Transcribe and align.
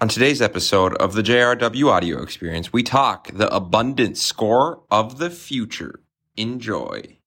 On 0.00 0.06
today's 0.06 0.40
episode 0.40 0.94
of 0.98 1.14
the 1.14 1.24
JRW 1.24 1.90
audio 1.90 2.22
experience, 2.22 2.72
we 2.72 2.84
talk 2.84 3.32
the 3.32 3.52
abundance 3.52 4.22
score 4.22 4.80
of 4.92 5.18
the 5.18 5.28
future. 5.28 5.98
Enjoy. 6.36 7.18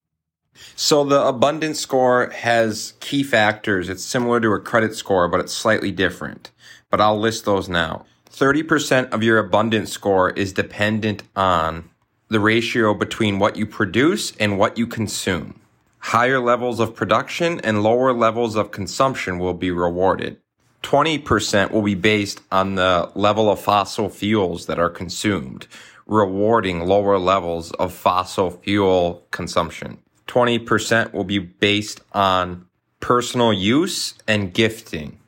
So 0.78 1.04
the 1.04 1.22
abundance 1.22 1.82
score 1.82 2.30
has 2.30 2.94
key 3.02 3.24
factors. 3.24 3.90
It's 3.90 4.06
similar 4.06 4.40
to 4.40 4.54
a 4.54 4.62
credit 4.62 4.96
score, 4.96 5.28
but 5.28 5.42
it's 5.42 5.52
slightly 5.52 5.92
different. 5.92 6.52
But 6.90 7.02
I'll 7.02 7.20
list 7.20 7.44
those 7.44 7.68
now. 7.68 8.06
30% 8.30 9.10
of 9.10 9.22
your 9.22 9.38
abundance 9.38 9.92
score 9.92 10.30
is 10.30 10.54
dependent 10.54 11.24
on 11.36 11.90
the 12.30 12.40
ratio 12.40 12.94
between 12.94 13.38
what 13.38 13.58
you 13.58 13.66
produce 13.66 14.34
and 14.38 14.58
what 14.58 14.78
you 14.78 14.88
consume. 14.88 15.60
Higher 15.98 16.40
levels 16.40 16.80
of 16.80 16.96
production 16.96 17.60
and 17.66 17.84
lower 17.84 18.14
levels 18.14 18.56
of 18.56 18.72
consumption 18.72 19.40
will 19.40 19.56
be 19.56 19.72
rewarded. 19.72 20.38
20% 20.84 21.72
will 21.72 21.82
be 21.82 21.96
based 21.96 22.42
on 22.52 22.76
the 22.76 23.12
level 23.16 23.50
of 23.50 23.60
fossil 23.60 24.10
fuels 24.10 24.66
that 24.66 24.80
are 24.80 24.90
consumed, 24.90 25.68
rewarding 26.06 26.86
lower 26.86 27.18
levels 27.18 27.72
of 27.74 27.94
fossil 27.94 28.52
fuel 28.52 29.26
consumption. 29.32 30.00
20% 30.28 31.14
will 31.14 31.24
be 31.24 31.40
based 31.40 32.02
on 32.14 32.66
personal 33.00 33.52
use 33.52 34.16
and 34.28 34.54
gifting, 34.54 35.20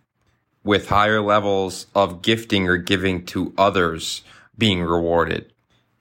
with 0.63 0.88
higher 0.88 1.22
levels 1.22 1.88
of 1.94 2.22
gifting 2.22 2.68
or 2.68 2.77
giving 2.77 3.26
to 3.26 3.54
others 3.58 4.24
being 4.58 4.82
rewarded. 4.82 5.52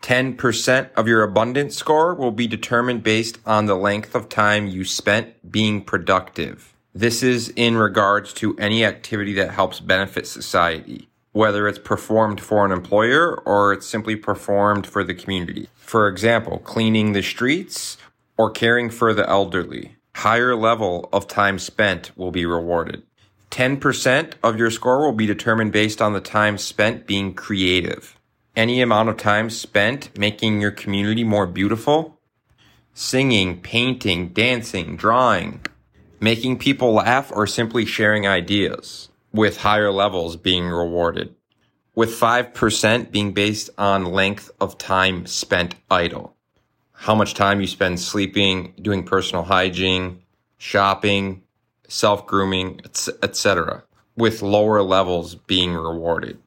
10% 0.03 0.91
of 0.97 1.07
your 1.07 1.23
abundance 1.23 1.77
score 1.77 2.15
will 2.15 2.33
be 2.33 2.47
determined 2.47 3.03
based 3.03 3.39
on 3.47 3.67
the 3.67 3.77
length 3.77 4.15
of 4.15 4.29
time 4.29 4.67
you 4.67 4.85
spent 4.85 5.51
being 5.51 5.83
productive. 5.83 6.72
This 6.95 7.23
is 7.23 7.53
in 7.57 7.77
regards 7.77 8.33
to 8.35 8.57
any 8.59 8.85
activity 8.85 9.33
that 9.35 9.51
helps 9.51 9.81
benefit 9.81 10.27
society, 10.27 11.09
whether 11.33 11.67
it's 11.67 11.79
performed 11.79 12.41
for 12.41 12.65
an 12.65 12.73
employer 12.73 13.41
or 13.47 13.73
it's 13.73 13.87
simply 13.87 14.17
performed 14.17 14.87
for 14.87 15.03
the 15.03 15.15
community. 15.15 15.69
For 15.77 16.09
example, 16.09 16.59
cleaning 16.59 17.13
the 17.13 17.23
streets 17.23 17.97
or 18.37 18.51
caring 18.51 18.91
for 18.91 19.15
the 19.15 19.29
elderly. 19.29 19.97
Higher 20.17 20.55
level 20.55 21.09
of 21.13 21.27
time 21.27 21.59
spent 21.59 22.17
will 22.17 22.31
be 22.31 22.45
rewarded. 22.45 23.03
10% 23.51 24.35
of 24.43 24.59
your 24.59 24.71
score 24.71 25.01
will 25.05 25.13
be 25.13 25.27
determined 25.27 25.73
based 25.73 26.03
on 26.03 26.13
the 26.13 26.21
time 26.21 26.59
spent 26.59 27.07
being 27.07 27.35
creative 27.35 28.19
any 28.55 28.81
amount 28.81 29.09
of 29.09 29.17
time 29.17 29.49
spent 29.51 30.17
making 30.19 30.61
your 30.61 30.71
community 30.71 31.25
more 31.25 31.47
beautiful, 31.47 32.19
singing, 32.93 33.61
painting, 33.61 34.29
dancing, 34.29 34.97
drawing, 34.97 35.61
making 36.23 36.57
people 36.57 36.93
laugh, 36.93 37.33
or 37.35 37.49
simply 37.49 37.85
sharing 37.85 38.29
ideas, 38.29 39.09
with 39.33 39.59
higher 39.59 39.91
levels 39.91 40.37
being 40.37 40.69
rewarded, 40.69 41.35
with 41.97 42.11
5% 42.11 43.11
being 43.11 43.33
based 43.33 43.71
on 43.77 44.05
length 44.05 44.49
of 44.61 44.79
time 44.79 45.27
spent 45.27 45.75
idle. 45.91 46.37
How 46.93 47.17
much 47.17 47.35
time 47.35 47.61
you 47.61 47.67
spend 47.67 47.99
sleeping, 47.99 48.73
doing 48.81 49.03
personal 49.03 49.43
hygiene, 49.43 50.23
shopping, 50.59 51.43
self 51.89 52.25
grooming, 52.25 52.81
etc., 52.85 53.83
with 54.17 54.43
lower 54.43 54.81
levels 54.81 55.35
being 55.35 55.75
rewarded 55.75 56.39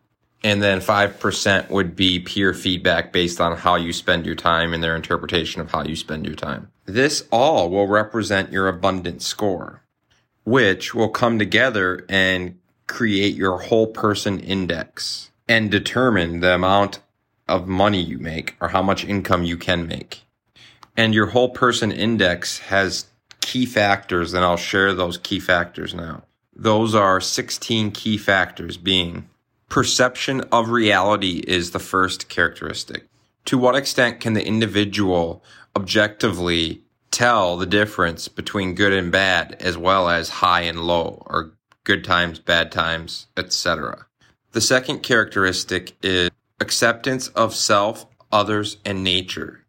and 0.46 0.62
then 0.62 0.80
5% 0.80 1.72
would 1.72 1.96
be 1.96 2.20
peer 2.20 2.54
feedback 2.54 3.12
based 3.12 3.42
on 3.42 3.58
how 3.58 3.78
you 3.78 3.92
spend 3.92 4.28
your 4.28 4.36
time 4.36 4.76
and 4.76 4.84
their 4.84 4.96
interpretation 4.96 5.60
of 5.60 5.72
how 5.72 5.84
you 5.84 5.96
spend 5.96 6.24
your 6.24 6.36
time. 6.36 6.72
This 6.86 7.28
all 7.32 7.72
will 7.72 7.88
represent 7.88 8.52
your 8.52 8.68
abundance 8.68 9.26
score, 9.26 9.82
which 10.44 10.94
will 10.94 11.10
come 11.10 11.40
together 11.40 12.06
and 12.08 12.60
create 12.86 13.34
your 13.34 13.58
whole 13.58 13.88
person 13.88 14.40
index 14.40 15.32
and 15.50 15.72
determine 15.72 16.42
the 16.42 16.54
amount 16.54 17.00
of 17.48 17.68
money 17.68 18.00
you 18.00 18.20
make 18.20 18.56
or 18.62 18.68
how 18.68 18.84
much 18.84 19.04
income 19.04 19.46
you 19.46 19.58
can 19.58 19.88
make. 19.88 20.26
And 20.96 21.16
your 21.16 21.28
whole 21.28 21.50
person 21.50 21.92
index 21.92 22.59
has 22.59 23.08
key 23.42 23.66
factors, 23.66 24.36
and 24.36 24.46
I'll 24.46 24.58
share 24.58 24.94
those 24.94 25.18
key 25.18 25.40
factors 25.40 25.96
now. 25.96 26.22
Those 26.56 26.94
are 26.94 27.19
16 27.19 27.90
key 27.92 28.19
factors 28.19 28.78
being 28.78 29.28
Perception 29.70 30.42
of 30.52 30.70
reality 30.70 31.44
is 31.48 31.72
the 31.72 31.80
first 31.80 32.30
characteristic. 32.30 33.08
To 33.46 33.58
what 33.58 33.76
extent 33.76 34.20
can 34.20 34.34
the 34.34 34.46
individual 34.46 35.44
objectively 35.76 36.81
tell 37.12 37.58
the 37.58 37.66
difference 37.66 38.28
between 38.28 38.75
good 38.75 38.94
and 38.94 39.12
bad 39.12 39.58
as 39.59 39.78
well 39.78 40.09
as 40.09 40.30
high 40.30 40.62
and 40.62 40.81
low 40.81 41.24
or 41.28 41.54
good 41.84 42.04
times, 42.04 42.40
bad 42.40 42.72
times, 42.72 43.28
etc. 43.38 44.06
The 44.52 44.62
second 44.62 45.00
characteristic 45.00 45.96
is 46.02 46.30
acceptance 46.59 47.28
of 47.30 47.56
self, 47.56 48.06
others, 48.31 48.78
and 48.86 49.04
nature. 49.04 49.66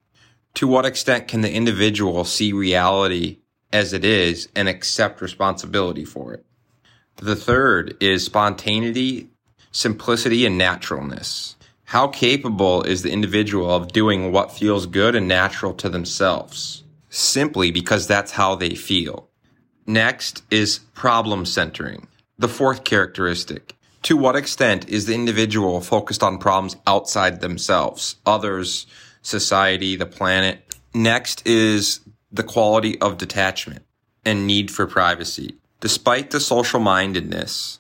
To 0.55 0.67
what 0.67 0.87
extent 0.87 1.29
can 1.29 1.43
the 1.43 1.53
individual 1.53 2.25
see 2.25 2.53
reality 2.53 3.39
as 3.73 3.93
it 3.93 4.05
is 4.05 4.49
and 4.55 4.69
accept 4.69 5.21
responsibility 5.21 6.05
for 6.05 6.33
it? 6.33 6.47
The 7.17 7.37
third 7.37 7.97
is 8.01 8.25
spontaneity 8.25 9.31
simplicity, 9.77 10.47
and 10.47 10.57
naturalness. 10.57 11.55
How 11.85 12.09
capable 12.09 12.83
is 12.83 13.03
the 13.03 13.13
individual 13.13 13.71
of 13.71 13.93
doing 13.93 14.33
what 14.33 14.51
feels 14.51 14.87
good 14.87 15.15
and 15.15 15.29
natural 15.29 15.75
to 15.75 15.91
themselves? 15.91 16.83
Simply 17.11 17.71
because 17.71 18.07
that's 18.07 18.33
how 18.33 18.55
they 18.55 18.75
feel. 18.75 19.29
Next 19.87 20.43
is 20.51 20.81
problem 20.95 21.45
centering. 21.45 22.09
The 22.39 22.49
fourth 22.49 22.85
characteristic. 22.85 23.75
To 24.05 24.17
what 24.17 24.35
extent 24.35 24.89
is 24.89 25.05
the 25.05 25.15
individual 25.15 25.81
focused 25.81 26.23
on 26.23 26.39
problems 26.39 26.77
outside 26.87 27.41
themselves, 27.41 28.17
others, 28.25 28.87
society, 29.21 29.95
the 29.95 30.07
planet? 30.07 30.75
Next 30.95 31.47
is 31.47 32.01
the 32.33 32.43
quality 32.43 32.99
of 33.01 33.19
detachment 33.19 33.85
and 34.25 34.47
need 34.47 34.71
for 34.71 34.87
privacy. 34.87 35.57
Despite 35.81 36.31
the 36.31 36.41
social 36.41 36.81
mindedness, 36.81 37.79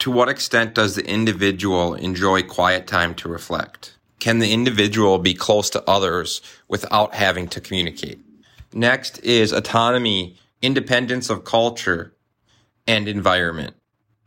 to 0.00 0.10
what 0.10 0.30
extent 0.30 0.74
does 0.74 0.94
the 0.94 1.06
individual 1.06 1.94
enjoy 1.94 2.42
quiet 2.42 2.86
time 2.86 3.14
to 3.14 3.28
reflect? 3.28 3.98
Can 4.18 4.38
the 4.38 4.52
individual 4.52 5.18
be 5.18 5.34
close 5.34 5.68
to 5.70 5.88
others 5.88 6.40
without 6.68 7.14
having 7.14 7.46
to 7.48 7.60
communicate? 7.60 8.18
Next 8.72 9.18
is 9.18 9.52
autonomy, 9.52 10.38
independence 10.62 11.28
of 11.28 11.44
culture, 11.44 12.14
and 12.86 13.08
environment. 13.08 13.74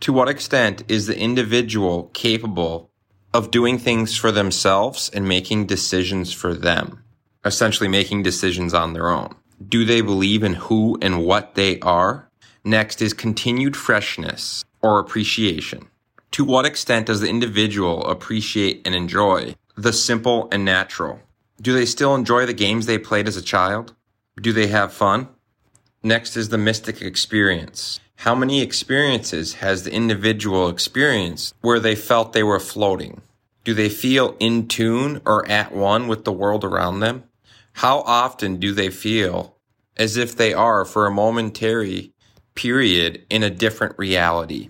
To 0.01 0.13
what 0.13 0.29
extent 0.29 0.83
is 0.87 1.07
the 1.07 1.17
individual 1.17 2.11
capable 2.13 2.91
of 3.33 3.49
doing 3.49 3.79
things 3.79 4.15
for 4.15 4.31
themselves 4.31 5.09
and 5.09 5.27
making 5.27 5.65
decisions 5.65 6.31
for 6.31 6.53
them? 6.53 7.03
Essentially 7.45 7.89
making 7.89 8.21
decisions 8.21 8.75
on 8.75 8.93
their 8.93 9.09
own. 9.09 9.35
Do 9.67 9.85
they 9.85 10.01
believe 10.01 10.43
in 10.43 10.53
who 10.53 10.99
and 11.01 11.25
what 11.25 11.55
they 11.55 11.79
are? 11.79 12.29
Next 12.63 13.01
is 13.01 13.13
continued 13.13 13.75
freshness 13.75 14.63
or 14.83 14.99
appreciation. 14.99 15.87
To 16.33 16.43
what 16.43 16.65
extent 16.65 17.07
does 17.07 17.21
the 17.21 17.29
individual 17.29 18.05
appreciate 18.05 18.81
and 18.85 18.93
enjoy 18.93 19.55
the 19.75 19.93
simple 19.93 20.47
and 20.51 20.65
natural? 20.65 21.21
Do 21.61 21.73
they 21.73 21.85
still 21.85 22.13
enjoy 22.13 22.45
the 22.45 22.53
games 22.53 22.85
they 22.85 22.97
played 22.97 23.27
as 23.27 23.37
a 23.37 23.41
child? 23.41 23.93
Do 24.39 24.51
they 24.51 24.67
have 24.67 24.93
fun? 24.93 25.29
Next 26.03 26.35
is 26.35 26.49
the 26.49 26.57
mystic 26.57 27.01
experience. 27.01 27.99
How 28.17 28.35
many 28.35 28.61
experiences 28.61 29.55
has 29.55 29.83
the 29.83 29.93
individual 29.93 30.69
experienced 30.69 31.55
where 31.61 31.79
they 31.79 31.95
felt 31.95 32.33
they 32.33 32.43
were 32.43 32.59
floating? 32.59 33.21
Do 33.63 33.73
they 33.73 33.89
feel 33.89 34.35
in 34.39 34.67
tune 34.67 35.21
or 35.25 35.47
at 35.49 35.71
one 35.71 36.07
with 36.07 36.25
the 36.25 36.33
world 36.33 36.63
around 36.63 36.99
them? 36.99 37.23
How 37.73 37.99
often 38.01 38.57
do 38.57 38.73
they 38.73 38.89
feel 38.89 39.55
as 39.95 40.17
if 40.17 40.35
they 40.35 40.53
are 40.53 40.83
for 40.83 41.05
a 41.05 41.11
momentary 41.11 42.13
period 42.55 43.25
in 43.29 43.43
a 43.43 43.49
different 43.49 43.97
reality? 43.97 44.69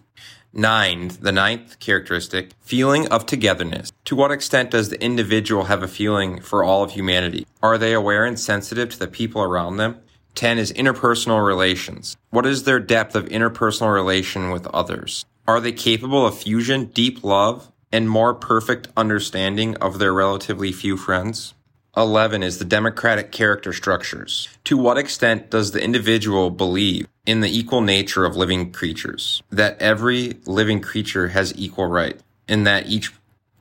Nine, 0.55 1.07
the 1.19 1.31
ninth 1.31 1.79
characteristic, 1.79 2.51
feeling 2.61 3.07
of 3.07 3.25
togetherness. 3.25 3.91
To 4.05 4.15
what 4.15 4.29
extent 4.29 4.69
does 4.69 4.89
the 4.89 5.03
individual 5.03 5.63
have 5.63 5.81
a 5.81 5.87
feeling 5.87 6.41
for 6.41 6.63
all 6.63 6.83
of 6.83 6.91
humanity? 6.91 7.47
Are 7.63 7.79
they 7.79 7.91
aware 7.91 8.23
and 8.23 8.39
sensitive 8.39 8.91
to 8.91 8.99
the 8.99 9.07
people 9.07 9.41
around 9.41 9.77
them? 9.77 9.99
10 10.35 10.59
is 10.59 10.71
interpersonal 10.73 11.43
relations. 11.43 12.17
What 12.29 12.45
is 12.45 12.65
their 12.65 12.79
depth 12.79 13.15
of 13.15 13.29
interpersonal 13.29 13.91
relation 13.91 14.51
with 14.51 14.67
others? 14.67 15.25
Are 15.47 15.59
they 15.59 15.71
capable 15.71 16.23
of 16.23 16.37
fusion, 16.37 16.85
deep 16.85 17.23
love, 17.23 17.71
and 17.91 18.07
more 18.07 18.35
perfect 18.35 18.89
understanding 18.95 19.75
of 19.77 19.97
their 19.97 20.13
relatively 20.13 20.71
few 20.71 20.97
friends? 20.97 21.55
11 21.97 22.43
is 22.43 22.59
the 22.59 22.65
democratic 22.65 23.31
character 23.31 23.73
structures. 23.73 24.49
To 24.65 24.77
what 24.77 24.99
extent 24.99 25.49
does 25.49 25.71
the 25.71 25.83
individual 25.83 26.51
believe 26.51 27.07
in 27.25 27.39
the 27.39 27.57
equal 27.57 27.81
nature 27.81 28.25
of 28.25 28.35
living 28.35 28.71
creatures? 28.71 29.41
That 29.49 29.81
every 29.81 30.37
living 30.45 30.81
creature 30.81 31.29
has 31.29 31.53
equal 31.55 31.87
right, 31.87 32.19
and 32.47 32.67
that 32.67 32.87
each 32.87 33.11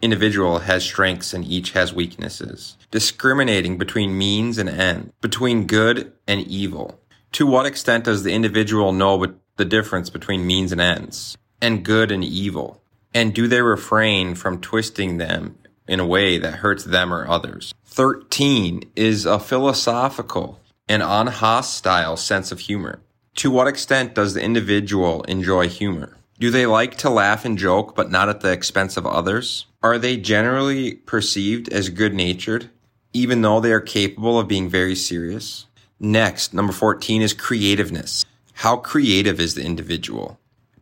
individual 0.01 0.61
has 0.61 0.85
strengths 0.85 1.33
and 1.33 1.45
each 1.45 1.71
has 1.71 1.95
weaknesses. 1.95 2.77
Discriminating 2.91 3.79
between 3.79 4.19
means 4.19 4.59
and 4.59 4.69
end, 4.69 5.13
between 5.21 5.67
good 5.67 6.13
and 6.27 6.41
evil. 6.41 6.99
To 7.33 7.47
what 7.47 7.67
extent 7.67 8.05
does 8.05 8.25
the 8.25 8.33
individual 8.33 8.93
know 8.93 9.25
the 9.57 9.65
difference 9.65 10.11
between 10.11 10.47
means 10.47 10.73
and 10.73 10.81
ends, 10.81 11.39
and 11.61 11.85
good 11.85 12.11
and 12.11 12.25
evil? 12.25 12.83
And 13.15 13.33
do 13.33 13.47
they 13.47 13.63
refrain 13.63 14.35
from 14.35 14.61
twisting 14.61 15.19
them 15.19 15.57
in 15.87 16.01
a 16.01 16.07
way 16.07 16.39
that 16.39 16.57
hurts 16.57 16.85
them 16.85 17.13
or 17.13 17.29
others? 17.29 17.73
13 17.87 18.83
is 18.97 19.25
a 19.25 19.39
philosophical 19.39 20.61
and 20.89 21.03
unhostile 21.03 22.17
sense 22.17 22.51
of 22.51 22.61
humor. 22.61 23.01
To 23.37 23.51
what 23.51 23.67
extent 23.67 24.15
does 24.15 24.35
the 24.35 24.43
individual 24.43 25.23
enjoy 25.23 25.69
humor? 25.69 26.17
Do 26.39 26.51
they 26.51 26.67
like 26.67 26.97
to 26.99 27.11
laugh 27.11 27.45
and 27.45 27.57
joke, 27.57 27.95
but 27.95 28.11
not 28.11 28.29
at 28.29 28.41
the 28.41 28.53
expense 28.53 28.97
of 28.97 29.07
others? 29.07 29.67
Are 29.83 29.99
they 29.99 30.17
generally 30.17 30.95
perceived 30.95 31.73
as 31.73 31.89
good 31.89 32.15
natured, 32.15 32.71
even 33.13 33.43
though 33.43 33.61
they 33.61 33.73
are 33.73 33.81
capable 33.81 34.39
of 34.39 34.49
being 34.49 34.69
very 34.69 34.95
serious? 34.95 35.67
Next, 35.99 36.53
number 36.53 36.73
14 36.73 37.23
is 37.23 37.33
creativeness. 37.33 38.25
How 38.55 38.77
creative 38.77 39.41
is 39.41 39.55
the 39.55 39.65
individual? 39.65 40.39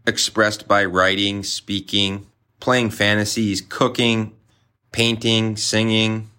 Expressed 0.07 0.67
by 0.67 0.85
writing, 0.85 1.43
speaking, 1.45 2.27
playing 2.59 2.91
fantasies, 2.91 3.61
cooking, 3.61 4.33
painting, 4.93 5.57
singing, 5.57 6.31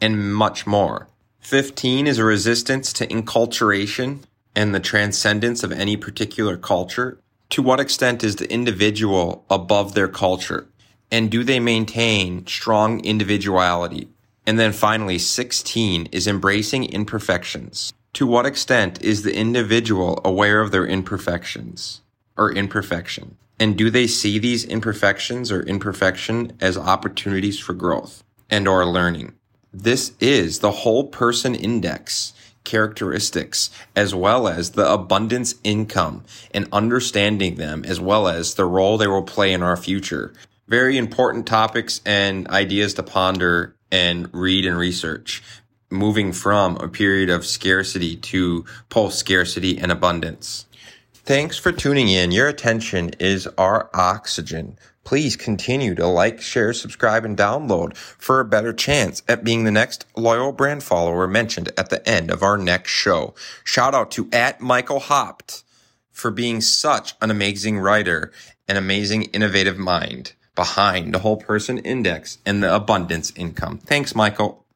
and 0.00 0.34
much 0.34 0.66
more. 0.66 1.08
15 1.40 2.06
is 2.06 2.18
a 2.18 2.24
resistance 2.24 2.92
to 2.92 3.06
enculturation 3.06 4.20
and 4.58 4.74
the 4.74 4.80
transcendence 4.80 5.62
of 5.62 5.70
any 5.70 5.96
particular 5.96 6.56
culture. 6.56 7.16
To 7.50 7.62
what 7.62 7.78
extent 7.78 8.24
is 8.24 8.34
the 8.36 8.52
individual 8.52 9.44
above 9.48 9.94
their 9.94 10.08
culture? 10.08 10.66
And 11.12 11.30
do 11.30 11.44
they 11.44 11.60
maintain 11.60 12.44
strong 12.44 12.98
individuality? 13.04 14.08
And 14.48 14.58
then 14.58 14.72
finally, 14.72 15.16
16 15.16 16.06
is 16.10 16.26
embracing 16.26 16.86
imperfections. 16.86 17.92
To 18.14 18.26
what 18.26 18.46
extent 18.46 19.00
is 19.00 19.22
the 19.22 19.32
individual 19.32 20.20
aware 20.24 20.60
of 20.60 20.72
their 20.72 20.88
imperfections 20.88 22.00
or 22.36 22.50
imperfection? 22.50 23.36
And 23.60 23.78
do 23.78 23.90
they 23.90 24.08
see 24.08 24.40
these 24.40 24.64
imperfections 24.64 25.52
or 25.52 25.62
imperfection 25.62 26.56
as 26.60 26.76
opportunities 26.76 27.60
for 27.60 27.74
growth 27.74 28.24
and 28.50 28.66
or 28.66 28.84
learning? 28.84 29.34
This 29.72 30.14
is 30.18 30.58
the 30.58 30.82
whole 30.82 31.04
person 31.04 31.54
index 31.54 32.32
characteristics 32.68 33.70
as 33.96 34.14
well 34.14 34.46
as 34.46 34.72
the 34.72 34.88
abundance 34.88 35.54
income 35.64 36.22
and 36.52 36.68
understanding 36.70 37.56
them 37.56 37.84
as 37.84 37.98
well 37.98 38.28
as 38.28 38.54
the 38.54 38.66
role 38.66 38.98
they 38.98 39.08
will 39.08 39.22
play 39.22 39.52
in 39.52 39.62
our 39.62 39.76
future. 39.76 40.32
Very 40.68 40.98
important 40.98 41.46
topics 41.46 42.00
and 42.04 42.46
ideas 42.48 42.94
to 42.94 43.02
ponder 43.02 43.74
and 43.90 44.28
read 44.32 44.66
and 44.66 44.76
research 44.76 45.42
moving 45.90 46.32
from 46.32 46.76
a 46.76 46.88
period 46.88 47.30
of 47.30 47.46
scarcity 47.46 48.16
to 48.16 48.64
post 48.88 49.18
scarcity 49.18 49.78
and 49.78 49.90
abundance. 49.90 50.66
Thanks 51.12 51.58
for 51.58 51.72
tuning 51.72 52.08
in. 52.08 52.32
Your 52.32 52.48
attention 52.48 53.10
is 53.18 53.46
our 53.58 53.90
oxygen. 53.94 54.78
Please 55.08 55.36
continue 55.36 55.94
to 55.94 56.06
like, 56.06 56.38
share, 56.38 56.74
subscribe, 56.74 57.24
and 57.24 57.34
download 57.34 57.96
for 57.96 58.40
a 58.40 58.44
better 58.44 58.74
chance 58.74 59.22
at 59.26 59.42
being 59.42 59.64
the 59.64 59.70
next 59.70 60.04
loyal 60.14 60.52
brand 60.52 60.82
follower 60.82 61.26
mentioned 61.26 61.70
at 61.78 61.88
the 61.88 62.06
end 62.06 62.30
of 62.30 62.42
our 62.42 62.58
next 62.58 62.90
show. 62.90 63.34
Shout 63.64 63.94
out 63.94 64.10
to 64.10 64.28
at 64.34 64.60
Michael 64.60 65.00
Hopt 65.00 65.64
for 66.10 66.30
being 66.30 66.60
such 66.60 67.14
an 67.22 67.30
amazing 67.30 67.78
writer 67.78 68.32
and 68.68 68.76
amazing 68.76 69.22
innovative 69.32 69.78
mind 69.78 70.34
behind 70.54 71.14
the 71.14 71.20
whole 71.20 71.38
person 71.38 71.78
index 71.78 72.36
and 72.44 72.62
the 72.62 72.74
abundance 72.74 73.32
income. 73.34 73.78
Thanks, 73.78 74.14
Michael. 74.14 74.66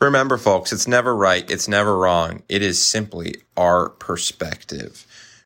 Remember, 0.00 0.38
folks, 0.38 0.72
it's 0.72 0.88
never 0.88 1.14
right. 1.14 1.50
It's 1.50 1.68
never 1.68 1.98
wrong. 1.98 2.44
It 2.48 2.62
is 2.62 2.82
simply 2.82 3.34
our 3.58 3.90
perspective. 3.90 5.06